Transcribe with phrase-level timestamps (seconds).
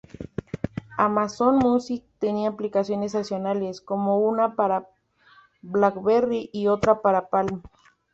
[0.97, 4.89] Amazon Music tenía aplicaciones adicionales, como una para
[5.61, 7.61] Blackberry y otra para Palm.